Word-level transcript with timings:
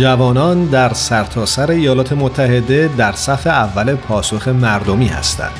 جوانان 0.00 0.64
در 0.64 0.92
سرتاسر 0.92 1.70
ایالات 1.70 2.12
متحده 2.12 2.90
در 2.96 3.12
صف 3.12 3.46
اول 3.46 3.94
پاسخ 3.94 4.48
مردمی 4.48 5.06
هستند. 5.06 5.50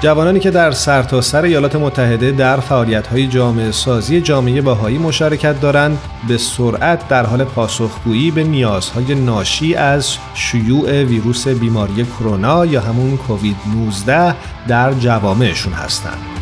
جوانانی 0.00 0.40
که 0.40 0.50
در 0.50 0.70
سرتاسر 0.70 1.40
سر 1.40 1.44
ایالات 1.44 1.76
متحده 1.76 2.32
در 2.32 2.60
فعالیت‌های 2.60 3.26
جامعه 3.26 3.72
سازی 3.72 4.20
جامعه 4.20 4.60
باهایی 4.60 4.98
مشارکت 4.98 5.60
دارند 5.60 5.98
به 6.28 6.38
سرعت 6.38 7.08
در 7.08 7.26
حال 7.26 7.44
پاسخگویی 7.44 8.30
به 8.30 8.44
نیازهای 8.44 9.14
ناشی 9.14 9.74
از 9.74 10.16
شیوع 10.34 11.02
ویروس 11.02 11.48
بیماری 11.48 12.04
کرونا 12.04 12.66
یا 12.66 12.80
همون 12.80 13.16
کووید 13.16 13.56
19 13.74 14.34
در 14.68 14.92
جوامعشون 14.92 15.72
هستند. 15.72 16.37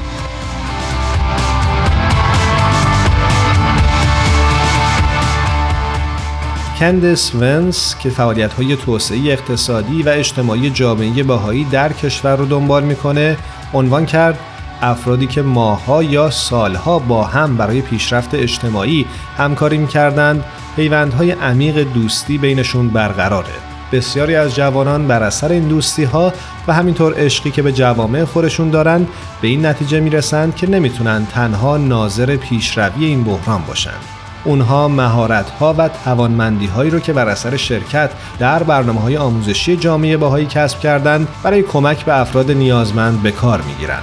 کندس 6.78 7.34
ونس 7.34 7.96
که 7.98 8.10
فعالیت 8.10 8.52
های 8.52 8.76
توسعه 8.76 9.32
اقتصادی 9.32 10.02
و 10.02 10.08
اجتماعی 10.08 10.70
جامعه 10.70 11.22
باهایی 11.22 11.64
در 11.64 11.92
کشور 11.92 12.36
رو 12.36 12.46
دنبال 12.46 12.84
می‌کنه 12.84 13.36
عنوان 13.74 14.06
کرد 14.06 14.38
افرادی 14.82 15.26
که 15.26 15.42
ماها 15.42 16.02
یا 16.02 16.30
سالها 16.30 16.98
با 16.98 17.24
هم 17.24 17.56
برای 17.56 17.80
پیشرفت 17.80 18.34
اجتماعی 18.34 19.06
همکاری 19.36 19.78
می‌کردند 19.78 20.44
پیوندهای 20.76 21.30
عمیق 21.30 21.92
دوستی 21.92 22.38
بینشون 22.38 22.88
برقراره. 22.88 23.54
بسیاری 23.92 24.34
از 24.34 24.54
جوانان 24.54 25.06
بر 25.06 25.22
اثر 25.22 25.52
این 25.52 25.68
دوستی 25.68 26.04
ها 26.04 26.32
و 26.68 26.72
همینطور 26.72 27.14
عشقی 27.16 27.50
که 27.50 27.62
به 27.62 27.72
جوامع 27.72 28.24
خودشون 28.24 28.70
دارند 28.70 29.08
به 29.40 29.48
این 29.48 29.66
نتیجه 29.66 30.00
می‌رسند 30.00 30.56
که 30.56 30.70
نمی‌تونن 30.70 31.26
تنها 31.26 31.76
ناظر 31.76 32.36
پیشروی 32.36 33.04
این 33.04 33.24
بحران 33.24 33.62
باشند 33.68 34.15
اونها 34.46 34.88
مهارت 34.88 35.50
ها 35.50 35.74
و 35.78 35.88
توانمندی 35.88 36.66
هایی 36.66 36.90
رو 36.90 37.00
که 37.00 37.12
بر 37.12 37.28
اثر 37.28 37.56
شرکت 37.56 38.10
در 38.38 38.62
برنامه 38.62 39.00
های 39.00 39.16
آموزشی 39.16 39.76
جامعه 39.76 40.16
باهایی 40.16 40.46
کسب 40.46 40.80
کردند 40.80 41.28
برای 41.42 41.62
کمک 41.62 42.04
به 42.04 42.20
افراد 42.20 42.50
نیازمند 42.50 43.22
به 43.22 43.30
کار 43.30 43.60
می‌گیرند. 43.62 44.02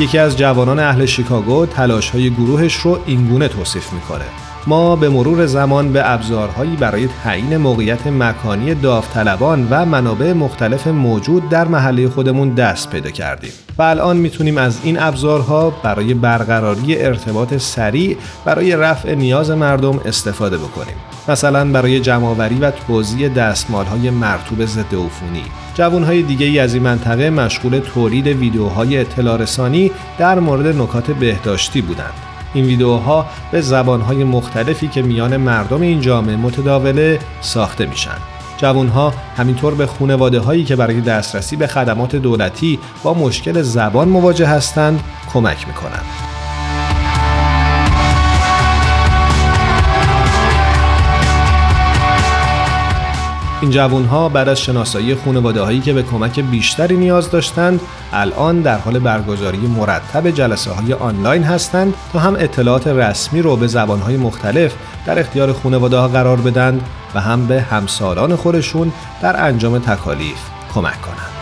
یکی 0.00 0.18
از 0.18 0.38
جوانان 0.38 0.78
اهل 0.78 1.06
شیکاگو 1.06 1.66
تلاش 1.66 2.10
های 2.10 2.30
گروهش 2.30 2.74
رو 2.74 2.98
اینگونه 3.06 3.48
توصیف 3.48 3.92
می‌کنه 3.92 4.47
ما 4.66 4.96
به 4.96 5.08
مرور 5.08 5.46
زمان 5.46 5.92
به 5.92 6.12
ابزارهایی 6.12 6.76
برای 6.76 7.08
تعیین 7.24 7.56
موقعیت 7.56 8.06
مکانی 8.06 8.74
داوطلبان 8.74 9.68
و 9.70 9.84
منابع 9.84 10.32
مختلف 10.32 10.86
موجود 10.86 11.48
در 11.48 11.68
محله 11.68 12.08
خودمون 12.08 12.50
دست 12.50 12.90
پیدا 12.90 13.10
کردیم 13.10 13.50
و 13.78 13.82
الان 13.82 14.16
می‌تونیم 14.16 14.58
از 14.58 14.78
این 14.82 15.00
ابزارها 15.00 15.70
برای 15.70 16.14
برقراری 16.14 16.98
ارتباط 16.98 17.56
سریع 17.56 18.16
برای 18.44 18.76
رفع 18.76 19.14
نیاز 19.14 19.50
مردم 19.50 20.00
استفاده 20.04 20.58
بکنیم. 20.58 20.94
مثلا 21.28 21.72
برای 21.72 22.00
جمعآوری 22.00 22.58
و 22.58 22.70
توزیع 22.70 23.28
دستمالهای 23.28 24.10
مرتوب 24.10 24.64
ضد 24.64 24.94
عفونی. 24.94 25.44
جوانهای 25.74 26.22
دیگه 26.22 26.46
ای 26.46 26.58
از 26.58 26.74
این 26.74 26.82
منطقه 26.82 27.30
مشغول 27.30 27.78
تولید 27.78 28.26
ویدیوهای 28.26 28.98
اطلاع 28.98 29.36
رسانی 29.36 29.90
در 30.18 30.38
مورد 30.38 30.66
نکات 30.66 31.10
بهداشتی 31.10 31.80
بودند. 31.80 32.27
این 32.54 32.64
ویدیوها 32.64 33.26
به 33.52 33.60
زبانهای 33.60 34.24
مختلفی 34.24 34.88
که 34.88 35.02
میان 35.02 35.36
مردم 35.36 35.80
این 35.80 36.00
جامعه 36.00 36.36
متداوله 36.36 37.18
ساخته 37.40 37.86
میشن. 37.86 38.18
جوانها 38.56 39.14
همینطور 39.36 39.74
به 39.74 39.86
خونواده 39.86 40.40
هایی 40.40 40.64
که 40.64 40.76
برای 40.76 41.00
دسترسی 41.00 41.56
به 41.56 41.66
خدمات 41.66 42.16
دولتی 42.16 42.78
با 43.02 43.14
مشکل 43.14 43.62
زبان 43.62 44.08
مواجه 44.08 44.46
هستند 44.46 45.00
کمک 45.32 45.68
می‌کنند. 45.68 46.37
این 53.60 53.70
جوان 53.70 54.04
ها 54.04 54.28
بعد 54.28 54.48
از 54.48 54.60
شناسایی 54.60 55.14
خانواده 55.14 55.62
هایی 55.62 55.80
که 55.80 55.92
به 55.92 56.02
کمک 56.02 56.40
بیشتری 56.40 56.96
نیاز 56.96 57.30
داشتند 57.30 57.80
الان 58.12 58.60
در 58.60 58.78
حال 58.78 58.98
برگزاری 58.98 59.58
مرتب 59.58 60.30
جلسه 60.30 60.70
های 60.70 60.92
آنلاین 60.92 61.42
هستند 61.42 61.94
تا 62.12 62.18
هم 62.18 62.36
اطلاعات 62.38 62.86
رسمی 62.86 63.42
رو 63.42 63.56
به 63.56 63.66
زبان 63.66 64.00
های 64.00 64.16
مختلف 64.16 64.74
در 65.06 65.18
اختیار 65.18 65.52
خانواده 65.52 65.96
ها 65.96 66.08
قرار 66.08 66.36
بدن 66.36 66.80
و 67.14 67.20
هم 67.20 67.46
به 67.46 67.60
همسالان 67.60 68.36
خودشون 68.36 68.92
در 69.22 69.44
انجام 69.44 69.78
تکالیف 69.78 70.38
کمک 70.74 71.02
کنند. 71.02 71.37